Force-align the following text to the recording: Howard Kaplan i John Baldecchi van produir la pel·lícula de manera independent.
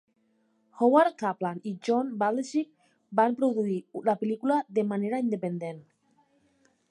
Howard 0.77 1.11
Kaplan 1.21 1.59
i 1.71 1.73
John 1.87 2.09
Baldecchi 2.23 2.63
van 3.21 3.37
produir 3.43 3.77
la 4.09 4.15
pel·lícula 4.23 4.59
de 4.81 4.87
manera 4.95 5.23
independent. 5.27 5.83